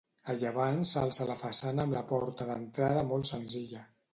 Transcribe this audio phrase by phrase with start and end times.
[0.31, 3.89] A llevant s'alça la façana amb la porta d'entrada molt senzilla.